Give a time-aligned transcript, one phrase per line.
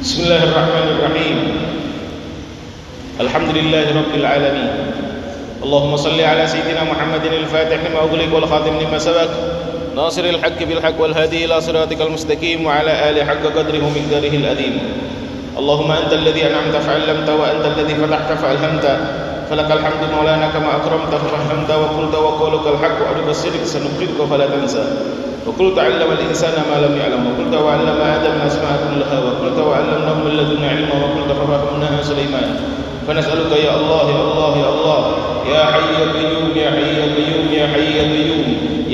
[0.00, 1.38] بسم الله الرحمن الرحيم
[3.20, 4.68] الحمد لله رب العالمين
[5.64, 9.30] اللهم صل على سيدنا محمد الفاتح لما أغلق والخاتم لما سبق
[9.96, 14.74] ناصر الحق بالحق والهادي إلى صراطك المستقيم وعلى آل حق قدره ومقداره الأديم
[15.58, 18.86] اللهم أنت الذي أنعمت فعلمت وأنت الذي فتحت فألهمت
[19.50, 24.84] فلك الحمد مولانا كما أكرمت ففهمت وقلت وقولك الحق وأرد الصدق سنقرئك فلا تنسى
[25.46, 30.68] وقلت علم الإنسان ما لم يعلم وقلت وعلم آدم الأسماء كلها وقلت وعلمناه من لدنا
[30.68, 32.48] علما وقلت ففهمناها سليمان.
[33.06, 35.00] فنسألك يا الله يا الله يا الله
[35.54, 38.44] يا حي يا قيوم يا حي يا قيوم يا حي يا قيوم.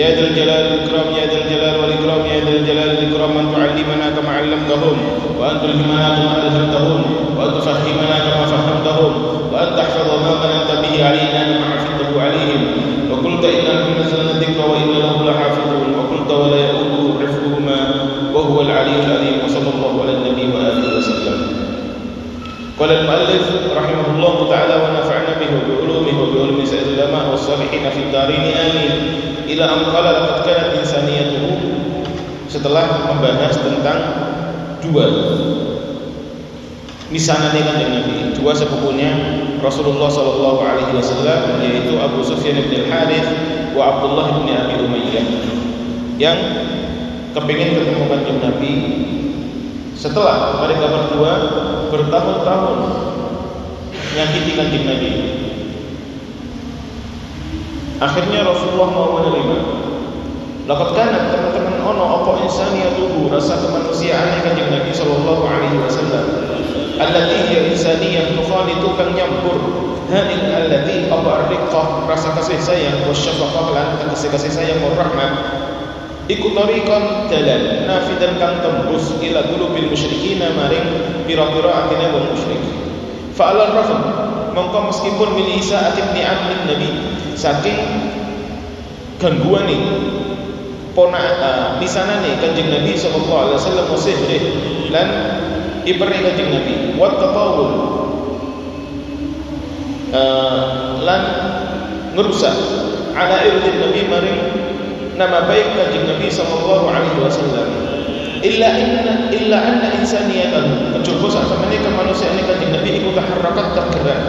[0.00, 3.32] يا ذا الجلال والإكرام يا ذا الجلال والإكرام يا ذا الجلال والإكرام.
[3.40, 4.96] أن تعلمنا كما علمتهم
[5.38, 7.00] وأن تلهمنا كما ألهمتهم
[7.36, 9.12] وأن تفهمنا كما فهمتهم
[9.52, 12.60] وأن تحفظ ما مننت به علينا كما حفظته عليهم.
[13.10, 15.65] وقلت إنا نحن نزلنا الذكر وإنا له لحافظون
[18.75, 21.37] العلي العظيم وصلى الله على النبي وآله وسلم
[22.79, 23.45] قال المؤلف
[23.77, 28.91] رحمه الله تعالى ونفعنا به بعلومه وبعلوم سائر العلماء والصالحين في الدارين آمين
[29.47, 31.43] إلى أن قال لقد كانت إنسانيته
[32.51, 33.99] setelah membahas tentang
[34.83, 35.07] dua
[37.07, 39.15] misanane kanjeng Nabi dua sepupunya
[39.63, 43.23] Rasulullah Shallallahu Alaihi Wasallam yaitu Abu Sufyan bin Harith
[43.71, 45.25] wa Abdullah bin Abi Umayyah
[46.19, 46.39] yang
[47.36, 48.72] kepingin ketemu kanjeng Nabi.
[49.92, 51.32] Setelah mereka berdua
[51.92, 52.78] bertahun-tahun
[53.92, 55.10] menyakiti kanjeng Nabi.
[58.00, 59.58] Akhirnya Rasulullah mau menerima.
[60.66, 66.24] Laqad kana teman-teman ono apa insaniyatuhu rasa kemanusiaan kanjeng Nabi sallallahu alaihi wasallam.
[66.96, 69.60] Allati hiya insaniyah tukhalitu kang nyampur.
[70.08, 75.65] Hadil allati apa ardiqah rasa kasih sayang wa syafaqah lan kasih kasih sayang wa rahmah
[76.26, 80.86] iku tariqan dalan nafidan kang tembus ila qulubil musyrikin maring
[81.26, 82.62] pira-pira atine wong musyrik.
[83.38, 84.02] Fa alal rafd
[84.56, 86.90] mongko meskipun min Isa ibn Amr Nabi
[87.38, 87.78] saking
[89.22, 89.80] gangguan nih
[90.96, 94.38] pona uh, misanane kanjeng Nabi sallallahu alaihi wasallam sihri
[94.90, 95.08] lan
[95.86, 96.74] ibri kanjeng Nabi.
[96.96, 97.72] Wa tatawul
[100.10, 101.22] uh, lan
[102.16, 102.56] ngerusak
[103.14, 104.65] ala irdin Nabi maring
[105.16, 107.68] nama baik kanjeng Nabi sallallahu alaihi wasallam.
[108.44, 114.20] Illa inna illa anna insaniyatan kejaba sak temene kemanusiaan kanjeng Nabi iku taharrakat tergerak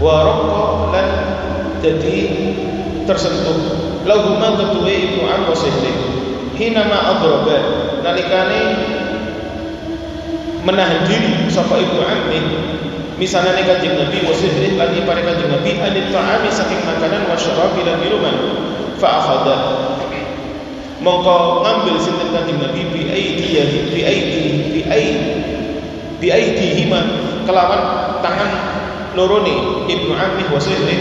[0.00, 0.64] wa raqqa
[0.96, 1.08] lan
[1.84, 2.18] jadi
[3.04, 3.56] tersentuh.
[4.08, 5.92] Lahu ma ketuwe ibnu Amr sihri
[6.56, 7.58] hina ma adraba
[8.00, 8.60] nalikane
[10.64, 12.32] menahan diri sapa ibnu Amr
[13.18, 17.84] misalnya kanjeng Nabi wa sihri lan ipare kanjeng Nabi anit ta'ami saking makanan wa syarabi
[17.84, 18.34] lan minuman.
[18.98, 19.56] Fa akhadha
[20.98, 24.42] mongko ngambil sinten kanjeng Nabi bi aidihi bi aidi
[24.74, 25.22] bi aidi
[26.18, 27.00] bi aidihima
[27.46, 27.82] kelawan
[28.18, 28.50] tangan
[29.14, 30.98] lorone ibnu Amr wa sihri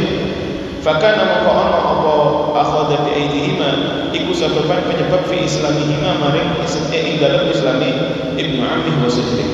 [0.85, 2.13] fakana maka ana apa
[2.62, 3.69] akhadha bi aidihima
[4.13, 7.90] iku sababan penyebab fi islamihima maring islamnya ing dalam islami
[8.38, 9.46] ibnu ammi wa sihri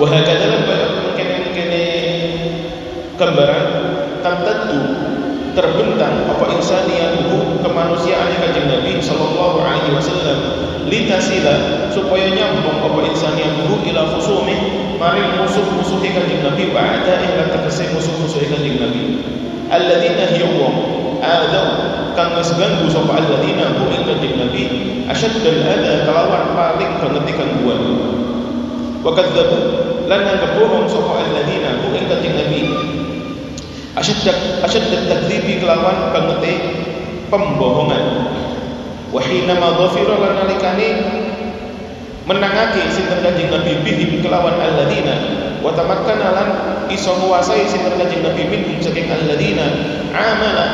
[0.00, 0.62] wa hakadha lan
[1.04, 1.70] mungkin mungkin
[3.20, 3.66] gambaran
[4.24, 5.07] tamtaddu
[5.58, 10.38] terbentang apa insaniyatuhu kemanusiaan kanjeng Nabi sallallahu alaihi wasallam.
[10.86, 14.54] Litasila supaya nyambung apa insaniyatuhu ila khusumi
[15.02, 19.18] maring musuh-musuh kanjeng Nabi ba'da ing tegese musuh-musuh kanjeng Nabi.
[19.66, 20.74] Alladzina wong
[21.18, 21.66] adaw
[22.14, 24.62] kang wis ganggu sapa alladzina hu ing kanjeng Nabi.
[25.10, 27.82] Asyaddal ada kelawan paling banget gangguan
[28.98, 29.58] wa kadzabu
[30.10, 32.60] lan yang kebohong sapa alladzina hu ing kanjeng Nabi
[33.98, 36.62] asyaddak asyaddat takdzibi kelawan banget
[37.28, 38.04] pembohongan.
[39.08, 40.88] Wa hina madhafira lan nalikane
[42.28, 45.16] menangake sinten kanjeng Nabi bihim kelawan alladzina.
[45.64, 46.48] Wa tamakkana lan
[46.92, 49.64] iso nguasai sinten kanjeng Nabi minhum saking alladzina.
[50.12, 50.66] Amala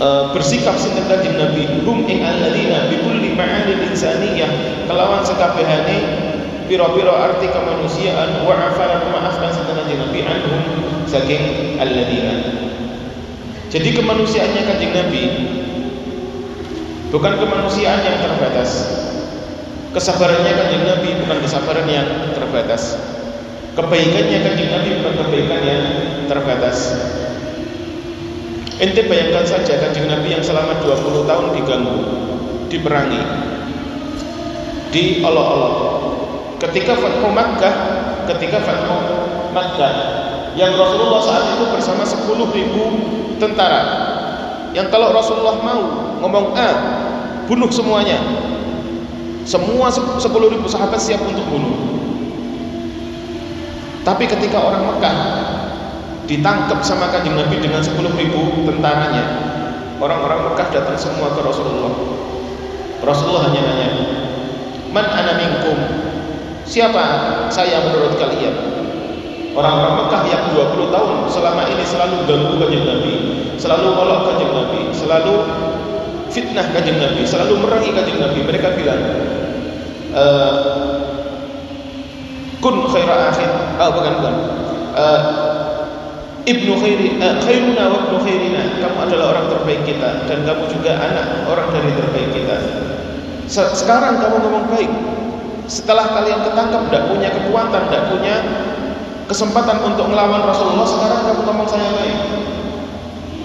[0.00, 6.29] uh, bersikap sinten kanjeng Nabi hum ing alladzina bi kulli ma'anil insaniyah kelawan sekabehane
[6.70, 10.62] pira-pira arti kemanusiaan wa afana memaafkan kanjeng Nabi anhum
[11.10, 12.60] saking alladzina
[13.70, 15.24] jadi kemanusiaannya kanjeng Nabi
[17.14, 18.70] bukan kemanusiaan yang terbatas.
[19.94, 22.98] Kesabarannya kanjeng Nabi bukan kesabaran yang terbatas.
[23.78, 25.82] Kebaikannya kanjeng Nabi bukan kebaikan yang
[26.26, 26.98] terbatas.
[28.82, 31.98] Ente bayangkan saja kanjeng Nabi yang selama 20 tahun diganggu
[32.74, 33.22] diperangi
[34.90, 35.74] diolok-olok
[36.60, 37.74] ketika Fathu Makkah
[38.28, 38.96] ketika Fathu
[39.56, 39.92] Makkah
[40.54, 42.84] yang Rasulullah saat itu bersama 10 ribu
[43.40, 43.82] tentara
[44.76, 45.82] yang kalau Rasulullah mau
[46.20, 46.70] ngomong A
[47.50, 48.20] bunuh semuanya
[49.50, 50.20] Semua 10
[50.52, 51.74] ribu sahabat siap untuk bunuh.
[54.04, 55.16] Tapi ketika orang Mekah
[56.28, 59.24] ditangkap sama kanjeng Nabi dengan 10 ribu tentaranya,
[59.98, 61.92] orang-orang Mekah datang semua ke Rasulullah.
[63.00, 63.88] Rasulullah hanya nanya,
[64.92, 65.78] Man ana minkum?
[66.70, 67.02] Siapa
[67.50, 68.54] saya menurut kalian?
[69.58, 73.12] Orang-orang Mekah yang 20 tahun selama ini selalu ganggu kanjeng Nabi,
[73.58, 75.34] selalu kolok kanjeng Nabi, selalu
[76.30, 78.46] fitnah kanjeng Nabi, selalu merangi kanjeng Nabi.
[78.46, 79.02] Mereka bilang,
[80.14, 80.54] uh,
[82.62, 83.50] kun khaira akhir,
[83.82, 84.34] oh bukan bukan,
[84.94, 85.20] uh,
[86.46, 88.62] ibnu khairi, uh, khairuna wa ibnu khairina.
[88.78, 92.56] Kamu adalah orang terbaik kita dan kamu juga anak orang dari terbaik kita.
[93.50, 95.19] Sekarang kamu ngomong baik.
[95.70, 98.36] Setelah kalian ketangkap tidak punya kekuatan, tidak punya
[99.30, 102.18] kesempatan untuk melawan Rasulullah, sekarang kamu ngomong saya baik.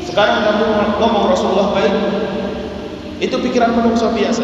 [0.01, 0.65] Sekarang kamu
[0.97, 1.93] ngomong Rasulullah baik,
[3.21, 4.41] itu pikiran manusia biasa.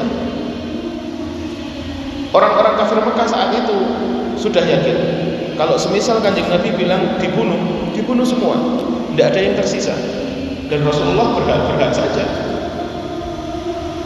[2.32, 3.78] Orang-orang kafir Mekah saat itu
[4.38, 4.98] sudah yakin
[5.58, 8.56] kalau semisal kanjeng Nabi bilang dibunuh, dibunuh semua,
[9.14, 9.98] tidak ada yang tersisa.
[10.70, 12.24] Dan Rasulullah berhak-berhak saja.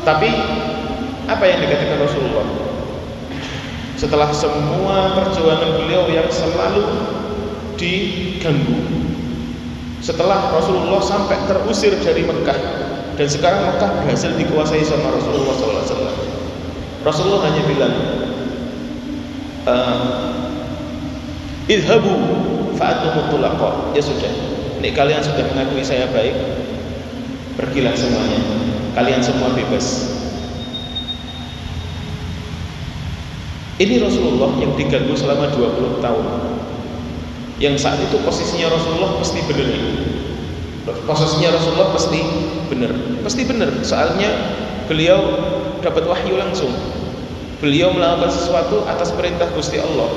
[0.07, 0.29] Tapi
[1.27, 2.74] apa yang dikatakan Rasulullah?
[3.95, 6.83] Setelah semua perjuangan beliau yang selalu
[7.79, 8.75] diganggu,
[10.03, 12.59] setelah Rasulullah sampai terusir dari Mekah,
[13.15, 16.11] dan sekarang Mekah berhasil dikuasai sama Rasulullah SAW.
[17.07, 17.95] Rasulullah hanya bilang,
[19.63, 20.35] uh,
[21.71, 22.13] idhabu
[22.75, 23.95] fa'atumutulaqah.
[23.95, 24.31] Ya sudah,
[24.83, 26.35] ini kalian sudah mengakui saya baik,
[27.55, 28.43] pergilah semuanya.
[28.95, 30.14] Kalian semua bebas.
[33.75, 36.25] Ini Rasulullah yang diganggu selama 20 tahun.
[37.59, 39.67] Yang saat itu posisinya Rasulullah pasti benar.
[41.03, 42.19] Posisinya Rasulullah pasti
[42.71, 42.91] benar.
[43.19, 43.67] Pasti benar.
[43.83, 44.31] Soalnya
[44.87, 45.19] beliau
[45.83, 46.71] dapat wahyu langsung.
[47.59, 50.07] Beliau melakukan sesuatu atas perintah Gusti Allah.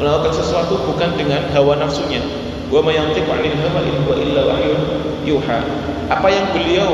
[0.00, 2.24] Melakukan sesuatu bukan dengan hawa nafsunya.
[2.72, 2.80] Wa
[6.04, 6.90] apa yang beliau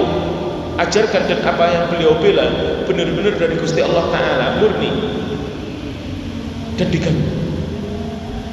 [0.79, 2.47] ajarkan dan apa yang beliau bela
[2.87, 4.91] benar-benar dari Gusti Allah taala murni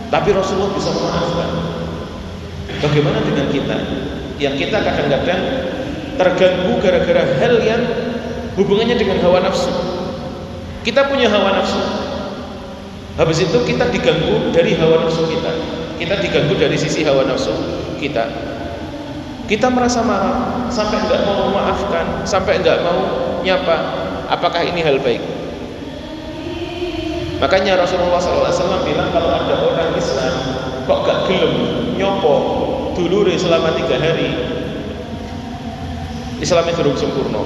[0.07, 1.49] tapi Rasulullah bisa memaafkan
[2.79, 3.77] bagaimana dengan kita
[4.37, 5.41] yang kita kadang-kadang
[6.17, 7.81] terganggu gara-gara hal yang
[8.57, 9.69] hubungannya dengan hawa nafsu.
[10.81, 11.81] Kita punya hawa nafsu.
[13.17, 15.51] Habis itu kita diganggu dari hawa nafsu kita.
[15.97, 17.53] Kita diganggu dari sisi hawa nafsu
[18.01, 18.25] kita.
[19.47, 22.99] Kita merasa marah sampai enggak mau memaafkan, sampai enggak mau
[23.41, 23.77] nyapa.
[24.27, 25.23] Apakah ini hal baik?
[27.37, 30.33] Makanya Rasulullah SAW bilang kalau ada orang Islam
[30.89, 31.53] kok gak gelem
[31.93, 32.35] nyopo
[32.97, 34.33] dulure selama tiga hari?
[36.41, 37.41] Islamnya belum sempurna.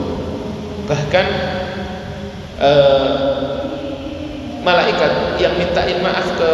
[0.87, 1.25] Bahkan
[2.63, 3.11] eh,
[4.63, 6.51] malaikat yang mintain maaf ke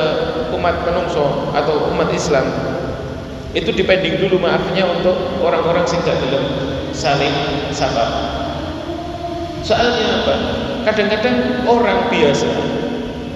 [0.57, 2.49] umat menungso atau umat Islam
[3.53, 5.13] itu dipending dulu maafnya untuk
[5.45, 6.41] orang-orang sing gak gelem
[6.89, 7.33] saling
[7.69, 8.33] sapa.
[9.61, 10.35] Soalnya apa?
[10.89, 12.77] Kadang-kadang orang biasa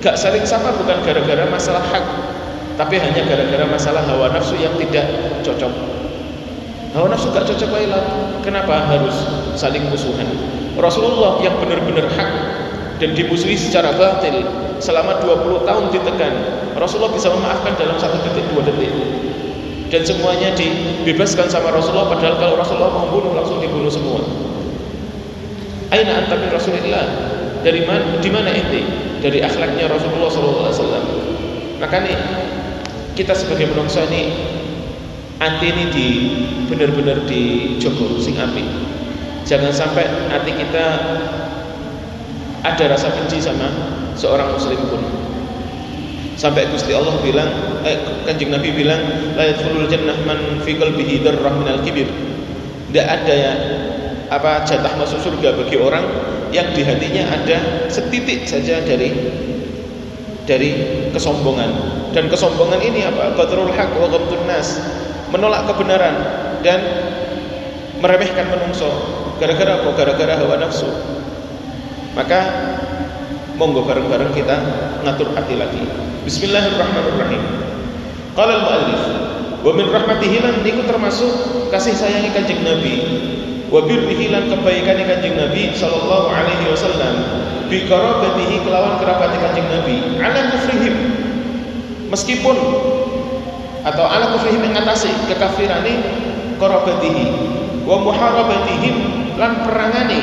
[0.02, 2.06] gak saling sapa bukan gara-gara masalah hak
[2.76, 5.06] tapi hanya gara-gara masalah hawa nafsu yang tidak
[5.46, 5.70] cocok.
[6.98, 8.04] Hawa nafsu gak cocok lah.
[8.42, 9.14] Kenapa harus
[9.54, 10.26] saling musuhan?
[10.82, 12.32] Rasulullah yang benar-benar hak
[12.98, 14.42] dan dimusuhi secara batil
[14.82, 16.34] selama 20 tahun ditekan
[16.74, 18.90] Rasulullah bisa memaafkan dalam satu detik dua detik.
[19.92, 24.24] Dan semuanya dibebaskan sama Rasulullah padahal kalau Rasulullah mau bunuh langsung dibunuh semua.
[25.94, 27.06] Aina anta Rasulullah
[27.62, 31.06] dari mana di mana ente dari akhlaknya Rasulullah SAW
[31.78, 32.18] maka nih
[33.16, 34.34] kita sebagai manusia ini
[35.38, 36.08] anti ini di
[36.68, 38.66] benar-benar dijogo sing api
[39.46, 40.86] jangan sampai hati kita
[42.62, 43.68] ada rasa benci sama
[44.14, 45.02] seorang muslim pun.
[46.38, 47.50] Sampai Gusti Allah bilang
[47.86, 49.02] eh, kanjeng Nabi bilang
[49.38, 52.10] la yadkhulul jannah man fi qalbihi dzarrah minal kibir.
[52.90, 53.54] Tidak ada ya
[54.32, 56.08] apa jatah masuk surga bagi orang
[56.56, 59.12] yang di hatinya ada setitik saja dari
[60.48, 60.72] dari
[61.12, 63.36] kesombongan dan kesombongan ini apa?
[63.40, 64.80] Qatrul haq wa ghamtun nas.
[65.32, 66.16] Menolak kebenaran
[66.60, 66.80] dan
[68.04, 68.92] meremehkan menungso.
[69.40, 69.90] Gara-gara apa?
[69.96, 70.92] Gara-gara hawa nafsu.
[72.12, 72.40] Maka
[73.56, 74.60] monggo bareng-bareng kita
[75.08, 75.80] ngatur hati lagi.
[76.28, 77.44] Bismillahirrahmanirrahim.
[78.36, 79.04] Qala al-muallif
[79.64, 81.32] wa min rahmatihi lan niku termasuk
[81.72, 82.96] kasih sayangi Kanjeng Nabi
[83.72, 87.16] wa birrihi lan kebaikan Kanjeng Nabi sallallahu alaihi wasallam
[87.72, 90.96] bi qarabatihi kelawan kerabat Kanjeng Nabi ala kufrihim.
[92.12, 92.58] Meskipun
[93.88, 96.04] atau ala kufrihim mengatasi kekafirani
[96.60, 97.26] korobatihi
[97.88, 98.96] wa muharabatihim
[99.40, 100.20] lan perangani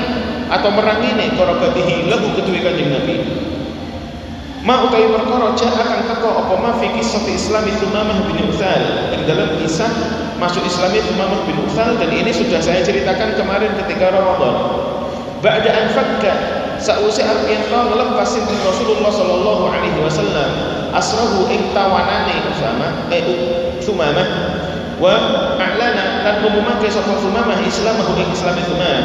[0.53, 3.17] atau merangini korobatihi lagu ketuwi kanjeng Nabi
[4.69, 9.17] Ma utawi perkara akan teko apa ma fi kisah Islam Thumamah bin Uthal.
[9.17, 9.89] Di dalam kisah
[10.37, 14.85] masuk Islam Thumamah bin Uthal dan ini sudah saya ceritakan kemarin ketika Ramadan.
[15.41, 16.33] Ba'da an fakka
[16.77, 20.51] sausi arpian kau ngelepas sinten Rasulullah sallallahu alaihi wasallam
[20.93, 23.25] asrahu ing tawanane Usama eh
[23.81, 24.29] Thumamah
[25.01, 25.17] wa
[25.57, 29.03] a'lana lan ngumumake sapa Thumamah Islamahu ing Islam Thumamah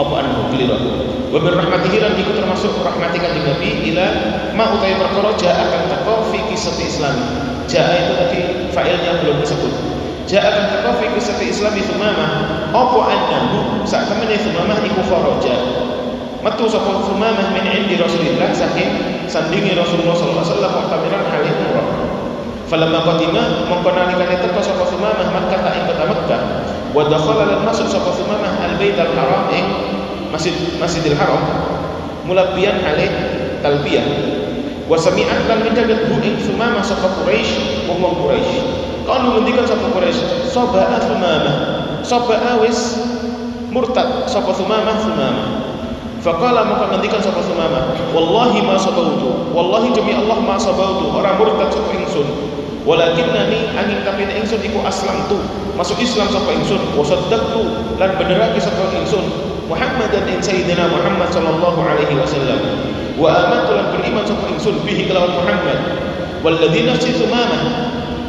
[0.00, 0.76] apa anu keliru
[1.30, 4.06] wa bir rahmatihi lan iku termasuk rahmati kanjeng Nabi ila
[4.56, 7.16] ma utai perkara ja akan teko fi kisah Islam.
[7.70, 8.38] Ja itu tadi
[8.74, 9.72] fa'ilnya belum disebut.
[10.26, 12.26] Ja akan teko fi kisah Islam itu mama
[12.72, 15.54] apa annahu sak temene Sumamah iku kharaja
[16.40, 21.99] metu sapa Sumamah min indi Rasulillah saking sandingi Rasulullah sallallahu alaihi wasallam muhtamiran halih umrah
[22.70, 26.40] falamma qadima mongko nalikane teko sapa Sumamah Makkah ing kota Makkah.
[26.94, 29.66] Wa dakhala lan masuk sapa Sumamah al Baitul Haram ing
[30.30, 31.42] Masjid Masjidil Haram.
[32.30, 33.10] Mulabiyan halih
[33.66, 34.06] talbiyah.
[34.86, 38.58] Wa sami'at lan menjagat hu ing Sumamah sapa Quraisy wong Quraisy
[39.02, 40.22] kalau ngendikan sapa Quraisy
[40.54, 41.56] saba'a Sumamah.
[42.06, 43.02] Saba'a wis
[43.74, 45.48] murtad sapa Sumamah Sumamah.
[46.22, 49.50] Faqala maka ngendikan sapa Sumamah wallahi ma sabautu.
[49.50, 55.26] Wallahi demi Allah ma sabautu orang murtad sapa ingsun walakinnani angin tapi ingsun iku aslam
[55.28, 55.38] tu.
[55.76, 56.80] Masuk Islam sapa ingsun?
[56.96, 57.62] Wa saddaqtu
[57.96, 59.24] lan benerake sapa ingsun?
[59.70, 62.60] Muhammadan in sayyidina Muhammad sallallahu alaihi wasallam.
[63.16, 64.76] Wa amantu lan beriman sapa ingsun?
[64.84, 65.78] Bihi kelawan Muhammad.
[66.40, 67.62] Walladzi nafsi sumamah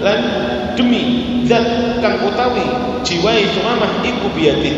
[0.04, 0.20] lan
[0.76, 1.04] demi
[1.48, 1.64] zat
[2.04, 2.66] kang utawi
[3.06, 4.74] jiwai sumamah iku biyadi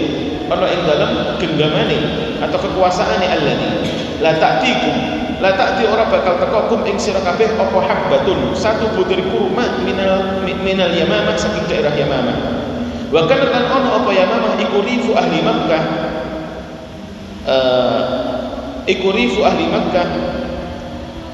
[0.51, 1.98] ana ing dalam genggamane
[2.44, 3.89] atau kekuasaane alladzi
[4.22, 9.19] la ta'tikum la ta'ti ora bakal teko kum ing sira kabeh apa habbatun satu butir
[9.27, 12.63] kurma minal minal yamamah saking daerah yamamah.
[13.12, 15.83] Wa kana lan ono apa ya mamah iku rifu ahli Makkah.
[17.43, 18.01] Uh,
[18.88, 20.07] iku rifu ahli Makkah.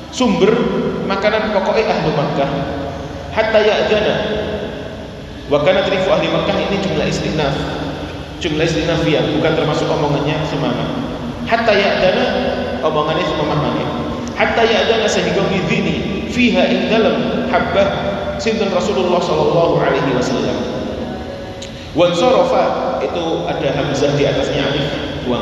[0.10, 0.58] Sumber
[1.06, 2.50] makanan pokoknya ahli Makkah.
[3.30, 4.16] Hatta ya'jana.
[5.54, 7.54] Wa kana rifu ahli Makkah ini jumlah istinaf.
[8.42, 11.10] Jumlah istinafiyah bukan termasuk omongannya semama
[11.50, 12.26] hatta ya'jana
[12.86, 13.70] omongannya mana
[14.40, 17.88] hatta ya'jana sehingga ngidini fiha ing dalam habbah
[18.40, 20.80] sinten Rasulullah sallallahu alaihi wasallam
[21.98, 24.88] Wan sorofa itu ada hamzah di atasnya alif
[25.26, 25.42] buang.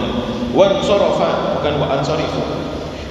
[0.55, 2.39] Wan sorofa bukan wa ansorifu.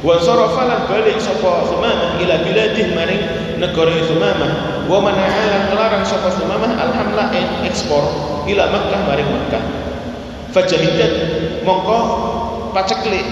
[0.01, 3.23] Wan sorofa lan balik sapa Sumamah ila biladih maring
[3.61, 4.51] negara Sumamah.
[4.89, 8.09] Wa mana'alan ngelarang sapa Sumamah alhamla en ekspor
[8.49, 9.63] ila Makkah maring Makkah.
[10.57, 11.13] Fajahidat
[11.61, 11.99] mongko
[12.73, 13.25] paceklik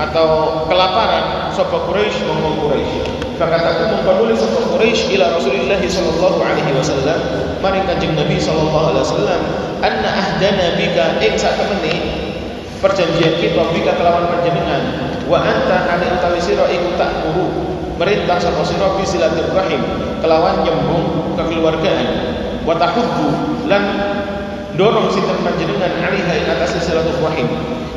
[0.00, 0.28] atau
[0.68, 3.04] kelaparan sapa Quraisy ngomong Quraisy.
[3.36, 7.18] Fakataku mengkabuli sapa Quraisy ila Rasulillah sallallahu alaihi wasallam
[7.60, 9.40] maring Kanjeng Nabi sallallahu alaihi wasallam
[9.84, 11.94] anna ahdana bika ing sak temene
[12.80, 15.12] perjanjian kita bika kelawan panjenengan.
[15.28, 17.46] Wa anta ali utawi sira iku tak muru
[18.00, 19.82] merintah sapa sira silaturahim
[20.24, 22.08] kelawan nyembung kekeluargaan.
[22.64, 23.28] Wa tahuddu
[23.68, 23.82] lan
[24.74, 27.48] dorong sinten panjenengan alaiha ing atas silaturahim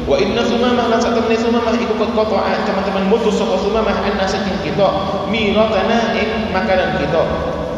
[0.05, 4.85] Wa inna sumamah lan satemene sumamah iku qata'a teman-teman mutus sapa sumamah anna saking kita
[5.33, 7.25] miratana ing makanan kita.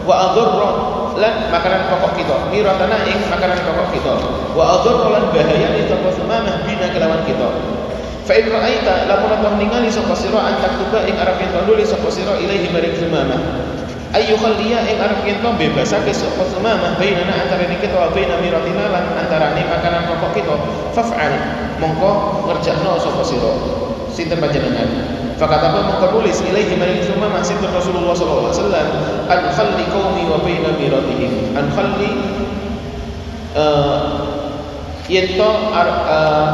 [0.04, 0.70] Wa adharra
[1.16, 2.36] lan makanan pokok kita.
[2.52, 4.14] Miratana ing makanan pokok kita.
[4.52, 7.48] Wa adharra lan bahayane sapa sumamah bina kelawan kita.
[8.28, 12.12] Fa in ra'aita lamun apa ningali sapa sira an taktuba ing arep yen nulis sapa
[12.12, 13.40] sira ilaihi maring sumamah.
[14.16, 18.88] Ayu khalliya ing arep yen to bebasake sapa sumamah bainana antara kita wa baina miratina
[18.88, 20.56] lan antarané makanan pokok kita.
[20.96, 21.36] Faf'al
[21.84, 23.52] mongko ngerjakno sapa sira?
[24.16, 24.88] Sinten panjenengan?
[25.36, 26.40] Fakataba mongko nulis?
[26.40, 28.88] Ilaihi maring sumamah sinten Rasulullah sallallahu alaihi wasallam?
[29.28, 31.52] An khalli qaumi wa baina miratihim.
[31.60, 32.12] An khalli
[33.60, 34.00] uh,
[35.12, 36.48] yen to uh,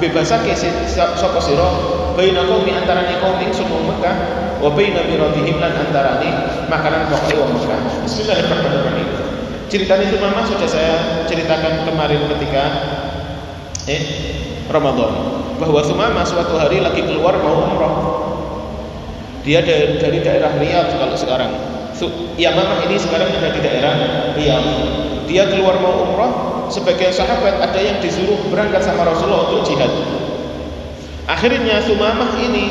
[0.00, 0.56] bebasake
[0.88, 1.68] sapa sira
[2.14, 4.16] baina qaumi antarane kaum ingsun wong Mekah
[4.62, 6.30] wa baina miratihim lan antarane
[6.70, 7.78] makanan pokok wong Mekah.
[8.06, 9.24] Bismillahirrahmanirrahim
[9.74, 12.62] ceritanya itu memang sudah saya ceritakan kemarin ketika
[13.90, 14.02] eh
[14.70, 15.42] Ramadan.
[15.58, 17.94] Bahwa Sumama suatu hari lagi keluar mau umroh.
[19.46, 21.52] Dia dari, dari daerah Riyadh kalau sekarang.
[22.34, 23.94] Yamamah ini sekarang ada di daerah
[24.34, 24.68] Riyadh.
[25.30, 26.32] Dia keluar mau umroh
[26.70, 29.90] sebagai sahabat ada yang disuruh berangkat sama Rasulullah untuk jihad
[31.24, 32.66] akhirnya Sumamah ini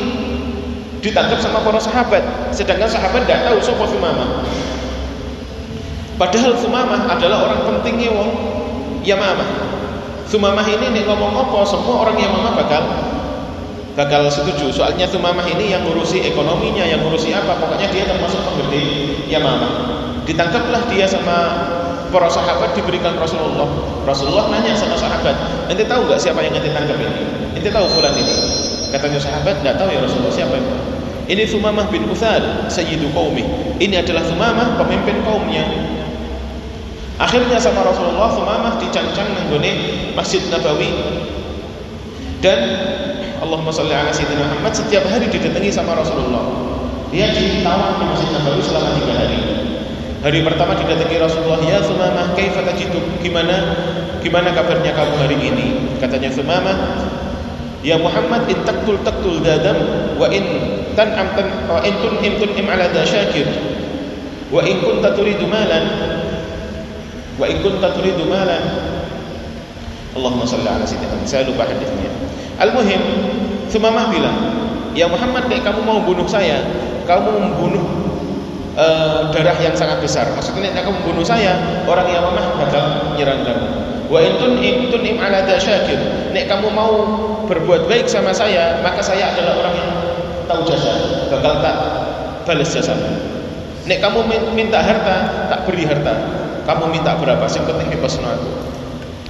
[1.04, 2.24] ditangkap sama para sahabat.
[2.56, 4.30] Sedangkan sahabat tidak tahu siapa Sumamah.
[6.16, 8.30] Padahal Sumamah adalah orang pentingnya wong
[9.04, 9.50] Yamamah.
[10.30, 12.84] Sumamah ini nih ngomong apa semua orang yang mama bakal
[14.00, 14.72] bakal setuju.
[14.72, 18.82] Soalnya Sumamah ini yang ngurusi ekonominya yang ngurusi apa pokoknya dia termasuk penggede
[19.28, 19.74] Yamamah.
[20.24, 21.38] Ditangkaplah dia sama
[22.14, 23.66] para sahabat diberikan Rasulullah.
[24.06, 25.34] Rasulullah nanya sama sahabat,
[25.74, 27.26] "Ente tahu nggak siapa yang ente tangkap ini?
[27.58, 28.34] Ente tahu fulan ini?"
[28.94, 30.74] Katanya sahabat, "Nggak tahu ya Rasulullah siapa itu."
[31.24, 33.42] Ini Thumamah bin Uthal, sayyidu qaumi.
[33.82, 35.66] Ini adalah Thumamah pemimpin kaumnya.
[37.18, 39.72] Akhirnya sama Rasulullah Thumamah dicancang menggone
[40.14, 40.92] Masjid Nabawi.
[42.44, 42.60] Dan
[43.40, 46.44] Allahumma salli ala sayyidina Muhammad setiap hari didatangi sama Rasulullah.
[47.16, 49.63] Dia ditawan di Masjid Nabawi selama tiga hari.
[50.24, 52.96] Hari pertama didatangi Rasulullah, "Ya Thumamah, kaifa tajidu?
[53.20, 53.76] Gimana
[54.24, 55.68] gimana kabarnya kamu hari ini?"
[56.00, 56.78] Katanya Thumamah,
[57.84, 59.76] Ya Muhammad in taktul taktul dadam
[60.16, 60.44] wa in
[60.96, 63.44] tan'am tan wa in tun'im tun'im ala da syakir
[64.48, 65.84] wa in kunta turidu malan
[67.36, 68.64] wa in kunta turidu malan
[70.16, 72.08] Allahumma salli ala sayyidina saya lupa hadisnya
[72.64, 73.04] Al-muhim
[73.68, 74.38] Thumamah bilang
[74.96, 76.64] Ya Muhammad kamu mau bunuh saya
[77.04, 77.84] kamu membunuh
[78.78, 83.68] uh, darah yang sangat besar maksudnya kamu membunuh saya orang yang mamah bakal nyerang kamu
[84.08, 85.98] wa in tun'im tun'im ala syakir
[86.34, 86.94] nek kamu mau
[87.46, 89.92] berbuat baik sama saya, maka saya adalah orang yang
[90.48, 90.94] tahu jasa,
[91.30, 91.76] bakal tak
[92.48, 92.96] balas jasa.
[93.84, 94.26] Nek kamu
[94.56, 96.14] minta harta, tak beri harta.
[96.64, 97.44] Kamu minta berapa?
[97.44, 98.50] Yang penting bebas aku.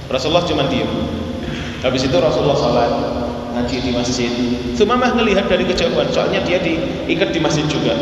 [0.06, 0.86] Rasulullah cuma diam.
[1.82, 2.92] Habis itu Rasulullah salat
[3.58, 4.32] ngaji di masjid.
[4.78, 7.98] Sumamah melihat dari kejauhan, soalnya dia diikat di masjid juga.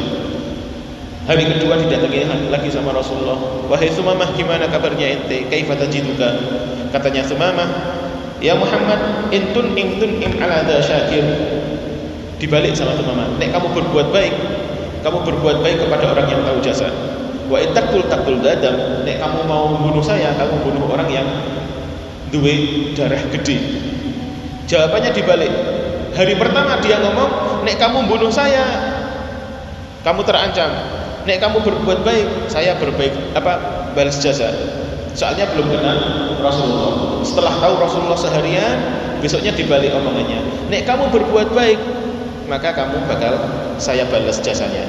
[1.23, 3.38] Hari kedua didatangi lagi sama Rasulullah.
[3.71, 5.47] Wahai Sumamah, gimana kabarnya ente?
[5.47, 6.35] Kaifa tajiduka?
[6.91, 7.69] Katanya Sumamah,
[8.43, 11.23] Ya Muhammad intun intun im ala syakir
[12.43, 14.35] dibalik sama teman nek kamu berbuat baik
[15.07, 16.91] kamu berbuat baik kepada orang yang tahu jasa
[17.47, 21.29] wa itakul takul dadam nek kamu mau membunuh saya kamu bunuh orang yang
[22.35, 23.62] duwe darah gede
[24.67, 25.52] jawabannya dibalik
[26.19, 28.91] hari pertama dia ngomong nek kamu bunuh saya
[30.02, 30.71] kamu terancam
[31.23, 33.52] nek kamu berbuat baik saya berbaik apa
[33.94, 34.50] balas jasa
[35.12, 35.99] Soalnya belum kenal
[36.40, 37.21] Rasulullah.
[37.21, 38.76] Setelah tahu Rasulullah seharian,
[39.21, 40.40] besoknya dibalik omongannya.
[40.73, 41.80] Nek kamu berbuat baik,
[42.49, 43.36] maka kamu bakal
[43.76, 44.88] saya balas jasanya.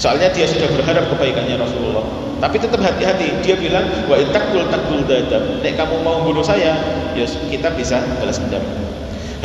[0.00, 2.02] Soalnya dia sudah berharap kebaikannya Rasulullah.
[2.40, 3.30] Tapi tetap hati-hati.
[3.46, 5.60] Dia bilang, wa itakul takul dadam.
[5.60, 6.74] Nek kamu mau bunuh saya,
[7.14, 8.64] ya kita bisa balas dendam.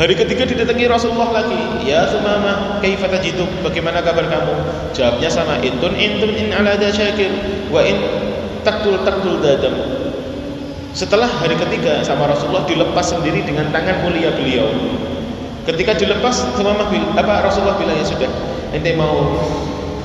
[0.00, 1.84] Hari ketiga didatangi Rasulullah lagi.
[1.84, 3.44] Ya Sumamah, kaifa tajidu?
[3.60, 4.56] Bagaimana kabar kamu?
[4.96, 7.28] Jawabnya sama, intun intun in ala syakir
[7.68, 8.00] wa in
[8.64, 9.72] taktul taktul dadam
[10.90, 14.66] setelah hari ketiga sama Rasulullah dilepas sendiri dengan tangan mulia beliau
[15.64, 16.74] ketika dilepas sama
[17.14, 18.30] apa Rasulullah bilang ya sudah
[18.74, 19.38] ente mau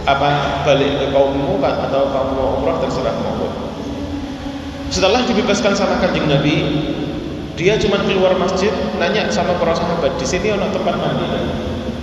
[0.05, 3.49] apa balik ke kaummu atau kamu mau umrah terserah mau
[4.93, 6.55] setelah dibebaskan sama kanjeng Nabi
[7.55, 11.25] dia cuma keluar masjid nanya sama para sahabat di sini ada tempat mandi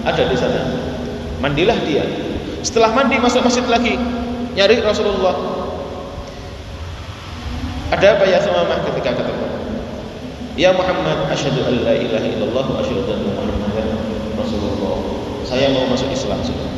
[0.05, 0.61] ada di sana
[1.45, 2.05] mandilah dia
[2.65, 3.97] setelah mandi masuk masjid lagi
[4.57, 5.63] nyari Rasulullah
[7.93, 9.47] ada apa ya Sumamah ketika ketemu?
[10.57, 13.89] Ya Muhammad, asyhadu an la ilaha illallah wa asyhadu anna Muhammadan
[14.33, 14.97] Rasulullah.
[15.45, 16.73] Saya mau masuk Islam sudah.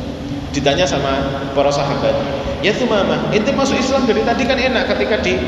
[0.51, 1.23] Ditanya sama
[1.55, 2.19] para sahabat,
[2.59, 5.39] "Ya Sumamah, ente masuk Islam dari tadi kan enak ketika di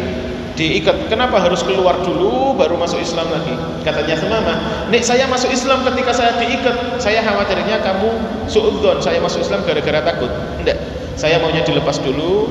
[0.58, 1.08] diikat.
[1.08, 3.54] Kenapa harus keluar dulu baru masuk Islam lagi?
[3.86, 4.58] Katanya Sumamah,
[4.89, 8.10] "Nek saya masuk Islam ketika saya diikat, saya khawatirnya kamu
[8.50, 10.82] suudzon, saya masuk Islam gara-gara takut." Enggak.
[11.17, 12.46] Saya maunya dilepas dulu,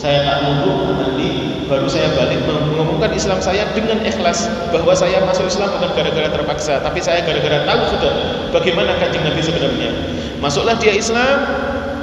[0.00, 1.28] saya tak wudhu nanti
[1.68, 6.80] baru saya balik mengumumkan Islam saya dengan ikhlas bahwa saya masuk Islam bukan gara-gara terpaksa
[6.80, 8.12] tapi saya gara-gara tahu sudah
[8.48, 9.92] bagaimana kanjeng Nabi sebenarnya
[10.40, 11.44] masuklah dia Islam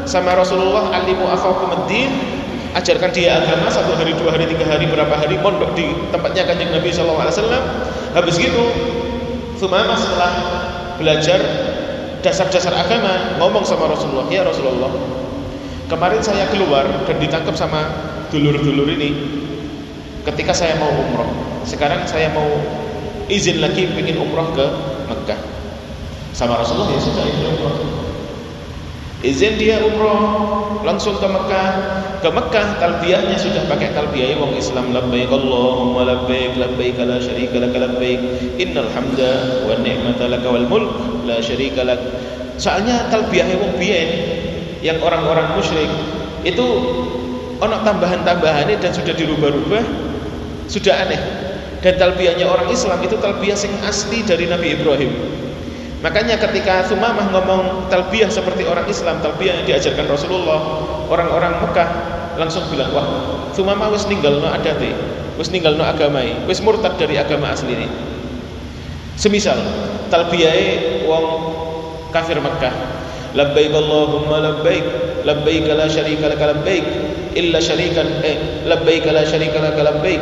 [0.06, 2.38] sama Rasulullah alimu afakumaddin
[2.78, 6.70] ajarkan dia agama satu hari dua hari tiga hari berapa hari pondok di tempatnya kanjeng
[6.70, 7.18] Nabi SAW
[8.14, 8.64] habis gitu
[9.58, 10.34] Sumama setelah
[11.02, 11.42] belajar
[12.22, 15.18] dasar-dasar agama ngomong sama Rasulullah ya Rasulullah
[15.88, 17.88] Kemarin saya keluar dan ditangkap sama
[18.28, 19.16] dulur-dulur ini
[20.28, 21.32] ketika saya mau umroh.
[21.64, 22.60] Sekarang saya mau
[23.32, 24.68] izin lagi ingin umroh ke
[25.08, 25.40] Mekah.
[26.36, 27.97] Sama Rasulullah ya sudah izin umroh.
[29.18, 31.70] Izin dia umroh langsung ke Mekah.
[32.22, 37.74] Ke Mekah talbiyahnya sudah pakai talbiyah wong Islam labbaik Allahumma labbaik labbaik la syarika lak
[37.74, 38.22] labbaik
[38.62, 40.94] innal hamda wa ni'mata lak wal mulk
[41.26, 41.98] la syarika lak.
[42.62, 44.10] Soalnya talbiyah wong biyen
[44.86, 45.90] yang orang-orang musyrik
[46.46, 46.66] itu
[47.58, 49.84] ono tambahan-tambahannya dan sudah dirubah-rubah
[50.70, 51.22] sudah aneh
[51.82, 55.12] dan talbiyahnya orang Islam itu talbiyah yang asli dari Nabi Ibrahim
[56.06, 60.60] makanya ketika Sumamah ngomong talbiyah seperti orang Islam talbiyah yang diajarkan Rasulullah
[61.10, 61.90] orang-orang Mekah
[62.38, 63.08] langsung bilang wah
[63.58, 64.94] Sumamah wis ninggal no adate
[65.42, 67.90] wis ninggal no agamai wis murtad dari agama asli ini.
[69.18, 69.58] Semisal
[70.14, 70.54] talbiyah
[71.10, 71.26] wong
[72.14, 72.74] kafir Mekah
[73.34, 74.86] labbaik Allahumma labbaik
[75.26, 76.86] labbaik la syarika lak labbaik
[77.34, 80.22] illa syarikan eh labbaik la syarika lak labbaik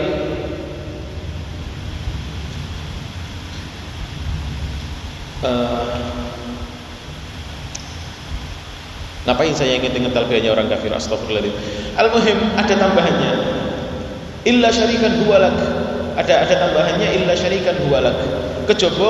[9.25, 10.93] Ngapain saya ingin dengar talbiyahnya orang kafir?
[10.93, 11.57] Astagfirullahaladzim
[11.97, 13.31] Al-muhim ada tambahannya.
[14.45, 15.57] Illa syarikan huwalak.
[16.15, 18.13] Ada ada tambahannya illa syarikan huwalak.
[18.69, 19.09] Kejobo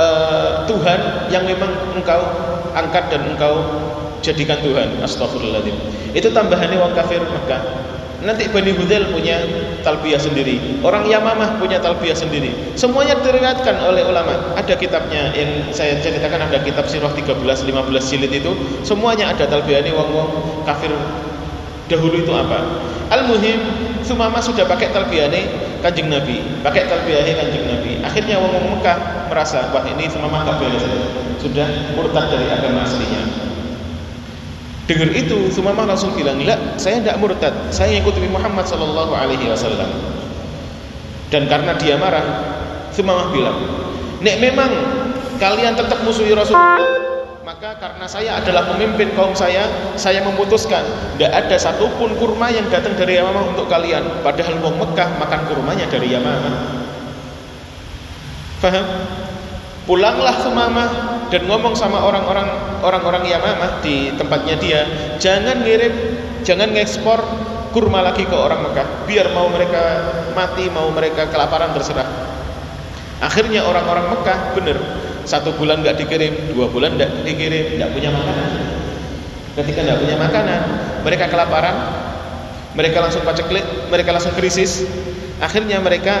[0.00, 2.20] uh, Tuhan yang memang engkau
[2.72, 3.60] angkat dan engkau
[4.24, 4.96] jadikan Tuhan.
[5.04, 5.76] Astagfirullahaladzim
[6.16, 7.62] Itu tambahannya orang kafir Mekah
[8.22, 9.42] Nanti Bani Hudel punya
[9.82, 10.78] talbiyah sendiri.
[10.86, 12.54] Orang Yamamah punya talbiyah sendiri.
[12.78, 14.54] Semuanya diriwayatkan oleh ulama.
[14.54, 17.66] Ada kitabnya yang saya ceritakan Ada kitab sirah 13-15
[18.14, 18.52] jilid itu.
[18.86, 19.90] Semuanya ada talbiyah ini.
[19.90, 20.94] Wong-wong kafir
[21.90, 22.62] dahulu itu apa?
[23.10, 25.42] Al-Muhim Sumama sudah pakai talbiyah ini
[25.82, 26.62] kanjeng Nabi.
[26.62, 27.92] Pakai talbiyah ini kanjeng Nabi.
[28.06, 30.78] Akhirnya wong-wong Mekah merasa Wah ini Sumama boleh
[31.42, 31.66] Sudah
[31.98, 33.51] murtad dari agama aslinya
[34.82, 37.54] Dengar itu, Sumamah langsung bilang, "La, saya tidak murtad.
[37.70, 39.86] Saya ikut Nabi Muhammad sallallahu alaihi wasallam."
[41.30, 42.26] Dan karena dia marah,
[42.90, 43.62] Sumamah bilang,
[44.26, 44.70] "Nek memang
[45.38, 46.82] kalian tetap musuhi Rasulullah,
[47.46, 50.82] maka karena saya adalah pemimpin kaum saya, saya memutuskan
[51.14, 54.02] tidak ada satupun kurma yang datang dari Yamamah untuk kalian.
[54.26, 56.54] Padahal mau Mekah makan kurmanya dari Yamamah."
[58.58, 58.86] Faham?
[59.86, 62.44] Pulanglah Sumamah dan ngomong sama orang-orang
[62.84, 64.80] orang-orang Yamamah di tempatnya dia,
[65.16, 65.94] jangan ngirim,
[66.44, 67.24] jangan ngekspor
[67.72, 69.08] kurma lagi ke orang Mekah.
[69.08, 72.04] Biar mau mereka mati, mau mereka kelaparan terserah.
[73.24, 74.76] Akhirnya orang-orang Mekah benar
[75.24, 78.50] satu bulan nggak dikirim, dua bulan nggak dikirim, nggak punya makanan.
[79.56, 80.60] Ketika nggak punya makanan,
[81.00, 81.76] mereka kelaparan,
[82.76, 84.84] mereka langsung paceklik, mereka langsung krisis.
[85.40, 86.20] Akhirnya mereka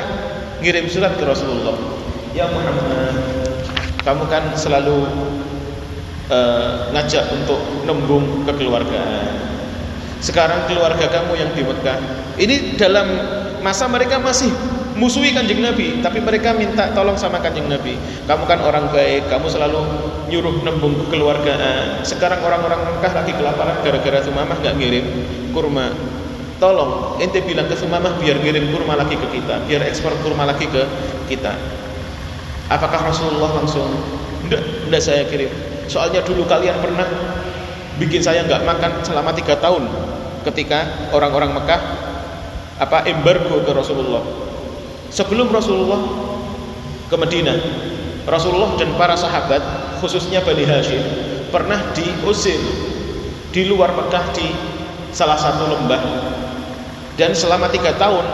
[0.64, 1.76] ngirim surat ke Rasulullah.
[2.32, 3.31] Ya Muhammad,
[4.02, 5.06] kamu kan selalu
[6.30, 9.54] uh, ngajak untuk nembung kekeluargaan.
[10.22, 11.98] Sekarang keluarga kamu yang di Mekah,
[12.38, 13.06] ini dalam
[13.58, 14.50] masa mereka masih
[14.94, 17.98] musuhi kanjeng Nabi, tapi mereka minta tolong sama kanjeng Nabi.
[18.30, 19.82] Kamu kan orang baik, kamu selalu
[20.30, 22.06] nyuruh nembung kekeluargaan.
[22.06, 25.06] Sekarang orang-orang Mekah lagi kelaparan gara-gara Sumamah nggak ngirim
[25.50, 25.90] kurma.
[26.62, 30.70] Tolong, ente bilang ke Sumamah biar ngirim kurma lagi ke kita, biar ekspor kurma lagi
[30.70, 30.86] ke
[31.26, 31.81] kita.
[32.72, 33.84] Apakah Rasulullah langsung?
[34.48, 35.52] Tidak, tidak saya kirim.
[35.92, 37.04] Soalnya dulu kalian pernah
[38.00, 39.84] Bikin saya nggak makan selama tiga tahun
[40.48, 41.80] Ketika orang-orang Mekah
[42.80, 44.24] Apa embargo ke Rasulullah.
[45.12, 46.00] Sebelum Rasulullah
[47.12, 47.58] Ke Madinah
[48.24, 49.60] Rasulullah dan para sahabat
[50.00, 51.02] Khususnya Bani Hashim
[51.52, 52.58] Pernah diusir
[53.52, 54.48] Di luar Mekah di
[55.12, 56.00] salah satu lembah.
[57.20, 58.24] Dan selama tiga tahun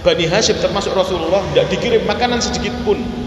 [0.00, 3.19] Bani Hashim termasuk Rasulullah Tidak dikirim makanan sedikit pun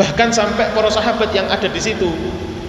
[0.00, 2.08] Bahkan sampai para sahabat yang ada di situ,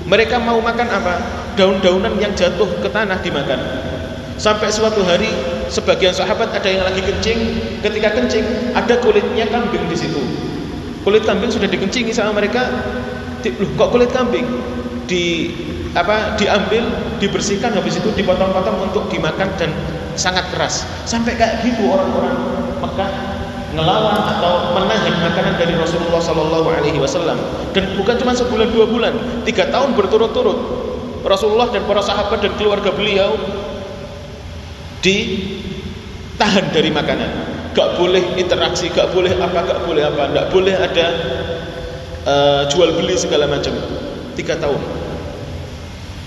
[0.04, 1.15] mereka mau makan apa?
[1.56, 3.56] Daun-daunan yang jatuh ke tanah dimakan.
[4.36, 5.32] Sampai suatu hari
[5.72, 7.39] sebagian sahabat ada yang lagi kencing,
[7.80, 8.44] ketika kencing
[8.76, 10.20] ada kulitnya kambing di situ.
[11.08, 12.67] Kulit kambing sudah dikencingi sama mereka.
[13.63, 14.44] Loh, kok kulit kambing?
[15.08, 15.56] Di
[15.96, 16.84] apa diambil,
[17.24, 19.72] dibersihkan habis itu dipotong-potong untuk dimakan dan
[20.20, 20.84] sangat keras.
[21.08, 22.36] Sampai kayak gitu orang-orang
[22.84, 23.40] Mekah
[23.72, 27.40] ngelawan atau menahan makanan dari Rasulullah Sallallahu Alaihi Wasallam.
[27.72, 29.14] Dan bukan cuma sebulan dua bulan
[29.48, 30.60] tiga tahun berturut-turut.
[31.22, 33.38] Rasulullah dan para sahabat dan keluarga beliau
[35.06, 37.30] ditahan dari makanan.
[37.72, 41.08] Gak boleh interaksi gak boleh apa gak boleh apa gak boleh ada
[42.28, 43.72] uh, jual beli segala macam.
[44.36, 44.82] Tiga tahun.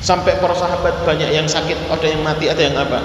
[0.01, 3.01] Sampai para sahabat banyak yang sakit ada yang mati ada yang apa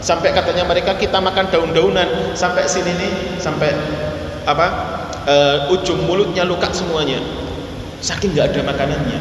[0.00, 3.72] sampai katanya mereka kita makan daun-daunan sampai sini nih sampai
[4.48, 4.66] apa
[5.28, 7.20] uh, ujung mulutnya luka semuanya
[8.00, 9.18] saking nggak ada makanannya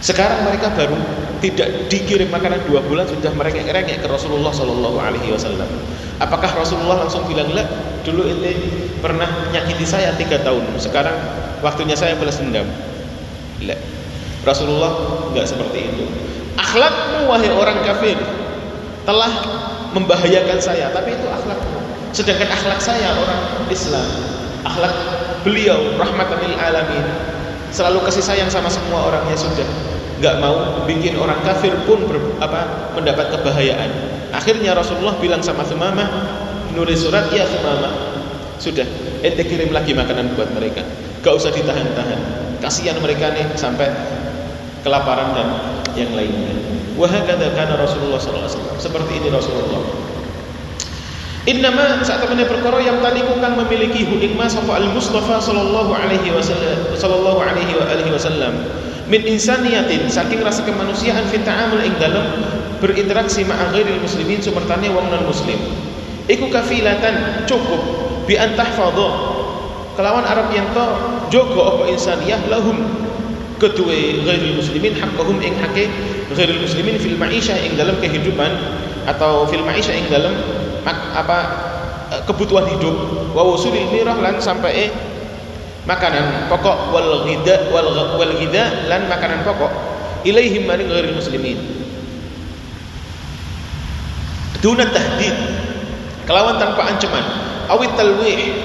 [0.00, 0.96] sekarang mereka baru
[1.44, 5.68] tidak dikirim makanan dua bulan sudah mereka rengek ke Rasulullah Shallallahu Alaihi Wasallam.
[6.20, 7.64] Apakah Rasulullah langsung bilang lah
[8.04, 8.56] dulu ini
[9.00, 11.16] pernah menyakiti saya tiga tahun, sekarang
[11.64, 12.68] waktunya saya balas dendam.
[13.64, 13.76] Lah,
[14.44, 14.92] Rasulullah
[15.32, 16.04] nggak seperti itu.
[16.60, 18.16] Akhlakmu wahai orang kafir
[19.10, 19.32] telah
[19.90, 20.86] membahayakan saya.
[20.94, 21.58] Tapi itu akhlak.
[22.14, 24.06] Sedangkan akhlak saya orang Islam
[24.60, 24.92] akhlak
[25.42, 27.04] beliau rahmatan alamin
[27.72, 29.66] selalu kasih sayang sama semua orangnya sudah.
[30.20, 33.90] Nggak mau bikin orang kafir pun ber, apa mendapat kebahayaan.
[34.36, 36.06] Akhirnya Rasulullah bilang sama Sumamah
[36.76, 38.20] nulis surat ya Sumamah.
[38.60, 38.84] Sudah
[39.24, 40.84] ente kirim lagi makanan buat mereka.
[41.24, 42.20] Gak usah ditahan-tahan.
[42.60, 43.88] Kasihan mereka nih sampai
[44.84, 45.48] kelaparan dan
[45.98, 46.54] yang lainnya.
[46.98, 48.76] Wahakadha kana Rasulullah sallallahu alaihi wasallam.
[48.78, 49.82] Seperti ini Rasulullah.
[51.48, 56.92] Innama saat temannya perkara yang tadi kang memiliki hikmah sapa al Mustafa sallallahu alaihi wasallam
[56.92, 58.52] sallallahu alaihi wa alihi wasallam
[59.08, 62.22] min insaniyatin saking rasa kemanusiaan fi ta'amul ing dalam
[62.78, 65.58] berinteraksi ma'a ghairil muslimin sumertane wong non muslim
[66.30, 67.82] iku kafilatan cukup
[68.28, 69.10] bi an tahfadhu
[69.98, 70.86] kelawan Arab yen to
[71.34, 72.78] jaga apa insaniyah lahum
[73.60, 75.92] kedua ghairil muslimin haqqahum ing hake
[76.32, 78.48] ghairil muslimin fil ma'isyah ing dalam kehidupan
[79.04, 80.32] atau fil ma'isyah ing dalam
[80.88, 81.38] apa
[82.24, 82.96] kebutuhan hidup.
[83.36, 84.90] Wa wusulil mirah lan sampai
[85.84, 86.90] makanan pokok.
[86.90, 89.70] Wal ghida wal, wal ghida lan makanan pokok.
[90.24, 91.60] Ilaihim maring ghairil muslimin.
[94.60, 95.36] Duna tahdid.
[96.28, 97.24] Kelawan tanpa ancaman.
[97.70, 98.60] Awit talwih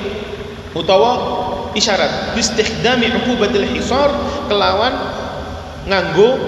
[0.75, 1.34] utawa
[1.75, 4.09] isyarat bistikhdami uqubatil hisar
[4.47, 4.95] kelawan
[5.85, 6.39] nganggo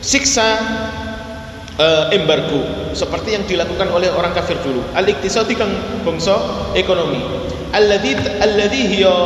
[0.00, 0.56] siksa
[1.76, 2.64] uh, embargo
[2.96, 4.80] seperti yang dilakukan oleh orang kafir dulu.
[4.96, 5.70] Al-iktisadi kang
[6.06, 6.38] bangsa
[6.72, 7.20] ekonomi.
[7.70, 9.16] Alladhi alladhi hiya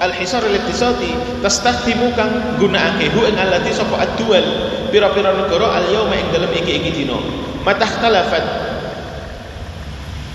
[0.00, 4.44] al-hisar al-iktisadi tastakhdimu kang gunakake hu ing alladhi sapa ad-dual
[4.90, 7.16] pira-pira negara al-yauma ing dalem iki-iki dina.
[7.62, 8.44] Matahtalafat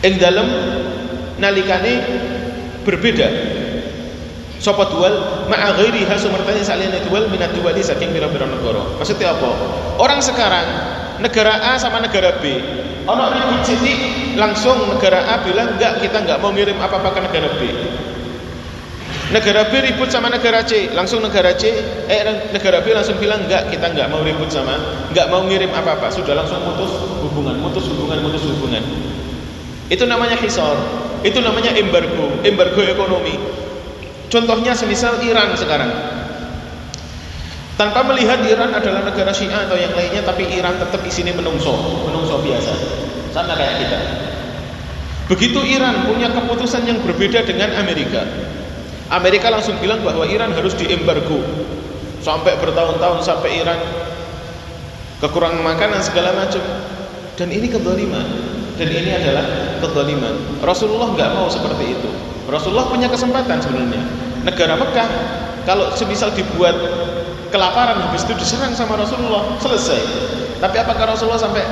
[0.06, 0.48] ing dalem
[1.42, 1.94] nalikane
[2.86, 3.28] berbeda.
[4.62, 5.14] Sapa dual
[5.52, 8.82] ma'a ghairiha sumertane saliyane dual minat duali saking pira-pira negara.
[9.02, 9.50] Maksudnya apa?
[10.00, 10.66] Orang sekarang
[11.20, 12.56] negara A sama negara B
[13.06, 17.50] ono ribut sithik langsung negara A bilang enggak kita enggak mau ngirim apa-apa ke negara
[17.62, 17.62] B.
[19.26, 21.70] Negara B ribut sama negara C langsung negara C
[22.10, 26.10] eh negara B langsung bilang enggak kita enggak mau ribut sama enggak mau ngirim apa-apa.
[26.10, 28.82] Sudah langsung putus hubungan putus hubungan putus hubungan.
[29.86, 30.82] Itu namanya hisor
[31.26, 33.34] itu namanya embargo embargo ekonomi.
[34.30, 35.90] Contohnya semisal Iran sekarang.
[37.76, 41.74] Tanpa melihat Iran adalah negara Syiah atau yang lainnya tapi Iran tetap isinya menungso
[42.06, 42.74] menungso biasa.
[43.34, 44.00] Sama kayak kita.
[45.26, 48.22] Begitu Iran punya keputusan yang berbeda dengan Amerika
[49.10, 51.42] Amerika langsung bilang bahwa Iran harus diembargo.
[52.22, 53.78] Sampai bertahun-tahun sampai Iran
[55.22, 56.62] kekurangan makanan segala macam.
[57.36, 62.10] Dan ini kedoliman dan ini adalah kedoliman Rasulullah nggak mau seperti itu.
[62.46, 64.04] Rasulullah punya kesempatan sebenarnya.
[64.46, 65.10] Negara Mekah
[65.66, 66.78] kalau semisal dibuat
[67.50, 70.02] kelaparan habis itu diserang sama Rasulullah selesai.
[70.62, 71.66] Tapi apakah Rasulullah sampai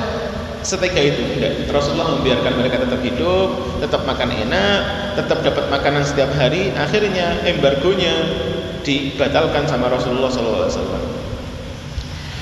[0.66, 1.22] setega itu?
[1.38, 3.50] Enggak Rasulullah membiarkan mereka tetap hidup
[3.84, 4.80] tetap makan enak
[5.20, 6.74] tetap dapat makanan setiap hari.
[6.74, 8.14] Akhirnya embargonya
[8.84, 11.24] dibatalkan sama Rasulullah SAW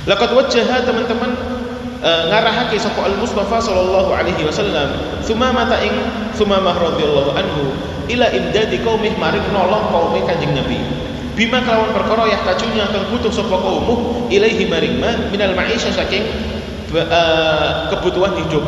[0.10, 1.61] Laqad wajjaha teman-teman
[2.02, 4.90] ngarahake sapa Al Mustafa sallallahu alaihi wasallam
[5.22, 5.94] sumama ta ing
[6.34, 7.70] sumamah radhiyallahu anhu
[8.10, 10.82] ila imdadi qaumih maring nolong kaume Kanjeng Nabi.
[11.38, 16.26] Bima kelawan perkara yahtajunya kang butuh sapa kaumuh ilaihi maring ma minal ma'isha saking
[16.92, 18.66] uh, kebutuhan hidup.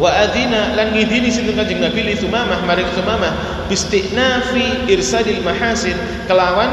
[0.00, 3.36] Wa adzina lan ngidini sinten kanjeng Nabi li sumamah maring sumamah
[3.68, 6.72] bistinafi irsalil mahasin kelawan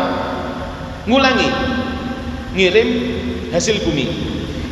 [1.04, 1.52] ngulangi
[2.56, 2.90] ngirim
[3.52, 4.08] hasil bumi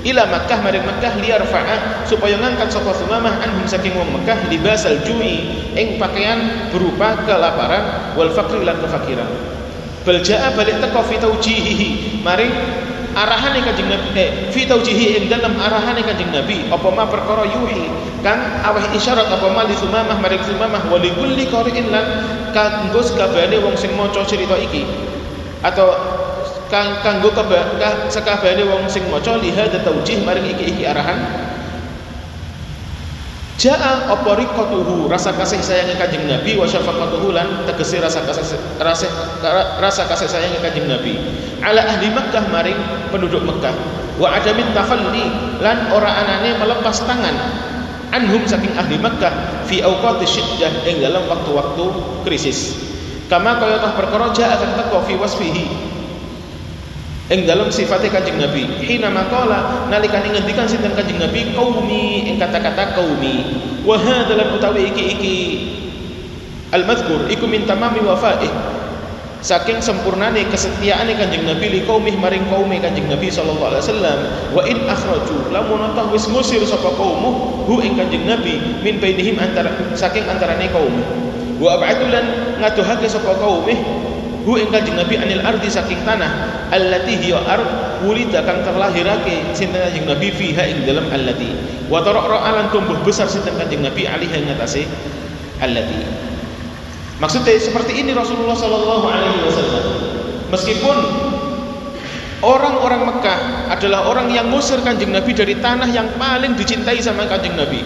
[0.05, 5.01] ila Makkah maring Makkah liar fa'a supaya ngangkat sapa sumamah anhum saking wong Makkah libasal
[5.01, 9.27] jui ing pakaian berupa kelaparan wal faqri lan kefakiran.
[10.05, 10.21] Bal
[10.53, 12.53] balik teko fi taujihihi maring
[13.17, 17.89] arahane kanjeng Nabi eh fi taujihi ing dalam arahane kanjeng Nabi apa ma perkara yuhi
[18.21, 22.05] kang aweh isyarat apa ma li sumamah maring sumamah wa li kulli qari'in lan
[22.53, 24.85] kanggo sakabehane wong sing maca cerita iki.
[25.65, 25.89] Atau
[26.69, 27.32] kang kanggo
[28.10, 31.45] sakabehane wong sing maca lihat taujih maring iki-iki arahan.
[33.56, 39.08] Ja'a apa riqatuhu rasa kasih sayang Kanjeng Nabi wa syafaqatuhu lan tegese rasa kasih rasa,
[39.80, 41.15] rasa kasih sayang Kanjeng Nabi.
[41.63, 42.75] Ala ahli Makkah maring
[43.15, 43.71] penduduk Makkah.
[44.19, 45.32] Wa adamin tafalli
[45.63, 47.36] lan ora anane melepas tangan.
[48.12, 51.86] Anhum saking ahli Makkah fi awqati syiddah ing dalam waktu-waktu
[52.28, 52.75] krisis.
[53.32, 55.65] Kama kaya tah perkara ja'a kan teko fi wasfihi
[57.29, 58.85] ing dalam sifatnya kanjeng Nabi.
[58.85, 63.35] Hina maqala nalikane ngendikan sinten kanjeng Nabi qaumi ing kata-kata qaumi.
[63.81, 65.39] Wa hadalan utawi iki-iki.
[66.73, 68.75] Al madhkur iku min tamami wafaih
[69.45, 74.19] saking sempurnane kesetiaane kanjeng Nabi li qaumih maring qaumi kanjeng Nabi sallallahu alaihi wasallam
[74.57, 79.38] wa in akhraju lamun tah wis ngusir sapa qaumuh hu ing kanjeng Nabi min bainihim
[79.38, 80.97] antara saking antarane kaum
[81.61, 83.77] wa ab'adulan ngaduhake sapa qaumih
[84.45, 86.29] hu ing kanjeng Nabi anil ardi saking tanah
[86.69, 87.65] allati hiya ard
[88.05, 91.49] wulida kang terlahirake sinten kanjeng Nabi fiha ing dalam allati.
[91.89, 94.86] Wa tarara alan tumbuh besar sinten kanjeng Nabi alih ing atase
[95.58, 95.97] allati.
[97.17, 99.84] Maksudnya seperti ini Rasulullah sallallahu alaihi wasallam.
[100.53, 100.97] Meskipun
[102.45, 103.39] orang-orang Mekah
[103.73, 107.81] adalah orang yang ngusir kanjeng Nabi dari tanah yang paling dicintai sama kanjeng Nabi.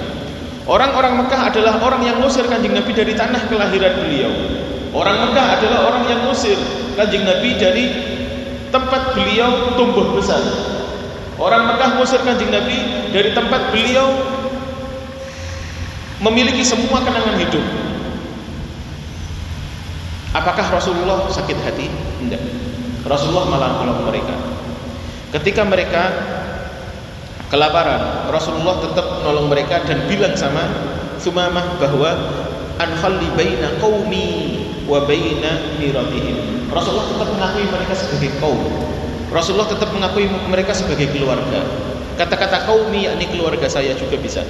[0.68, 4.34] Orang-orang Mekah adalah orang yang ngusir kanjeng Nabi dari tanah kelahiran beliau
[4.90, 6.58] Orang Mekah adalah orang yang musir
[6.98, 7.86] kanjeng Nabi dari
[8.74, 10.42] tempat beliau tumbuh besar.
[11.38, 12.78] Orang Mekah mengusir kanjeng Nabi
[13.14, 14.10] dari tempat beliau
[16.26, 17.64] memiliki semua kenangan hidup.
[20.36, 21.90] Apakah Rasulullah sakit hati?
[21.90, 22.44] Tidak.
[23.06, 24.36] Rasulullah malah menolong mereka.
[25.34, 26.14] Ketika mereka
[27.50, 30.66] kelaparan, Rasulullah tetap menolong mereka dan bilang sama
[31.20, 32.16] Sumamah bahwa
[32.80, 36.66] anhalli baina qaumi wa baina miratihim.
[36.74, 38.62] Rasulullah tetap mengakui mereka sebagai kaum.
[39.30, 41.62] Rasulullah tetap mengakui mereka sebagai keluarga.
[42.18, 44.42] Kata-kata kaumi yakni keluarga saya juga bisa.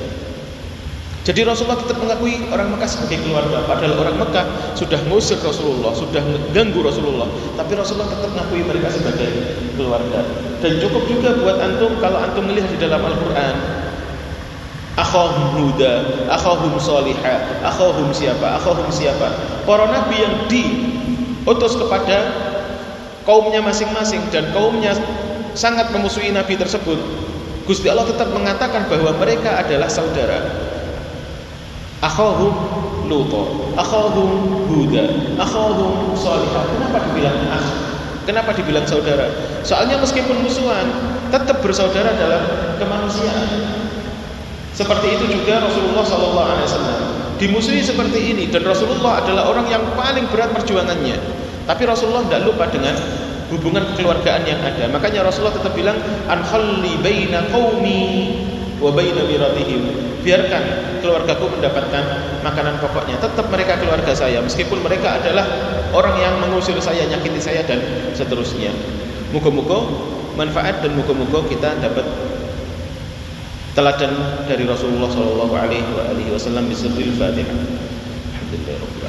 [1.27, 6.23] Jadi Rasulullah tetap mengakui orang Mekah sebagai keluarga Padahal orang Mekah sudah ngusir Rasulullah Sudah
[6.25, 9.29] mengganggu Rasulullah Tapi Rasulullah tetap mengakui mereka sebagai
[9.77, 10.25] keluarga
[10.63, 13.55] Dan cukup juga buat antum Kalau antum melihat di dalam Al-Quran
[14.99, 19.31] Akhahum Huda Akhahum Salihah Akhahum siapa Akhahum siapa
[19.63, 22.27] Para nabi yang diutus kepada
[23.23, 24.91] Kaumnya masing-masing Dan kaumnya
[25.55, 26.99] sangat memusuhi nabi tersebut
[27.63, 30.41] Gusti Allah tetap mengatakan bahwa mereka adalah saudara
[31.99, 32.53] akhahum
[33.09, 34.29] Luto, akhahum
[34.69, 36.61] Huda, akhahum Salihah.
[36.77, 37.67] Kenapa dibilang akh?
[38.29, 39.25] Kenapa dibilang saudara?
[39.65, 40.85] Soalnya meskipun musuhan,
[41.33, 42.43] tetap bersaudara dalam
[42.77, 43.88] kemanusiaan.
[44.73, 50.51] Seperti itu juga Rasulullah SAW dimusuhi seperti ini dan Rasulullah adalah orang yang paling berat
[50.53, 51.17] perjuangannya.
[51.65, 52.93] Tapi Rasulullah tidak lupa dengan
[53.49, 54.85] hubungan kekeluargaan yang ada.
[54.91, 55.97] Makanya Rasulullah tetap bilang
[56.29, 58.35] anhalli baina qaumi
[58.79, 60.63] wa baina miratihim biarkan
[60.99, 62.03] keluargaku mendapatkan
[62.43, 65.47] makanan pokoknya tetap mereka keluarga saya meskipun mereka adalah
[65.95, 67.79] orang yang mengusir saya nyakiti saya dan
[68.15, 68.71] seterusnya
[69.31, 69.83] muka-muka
[70.35, 72.03] manfaat dan muka-muka kita dapat
[73.77, 74.13] teladan
[74.49, 79.08] dari Rasulullah sallallahu alaihi wasallam Fatihah alhamdulillah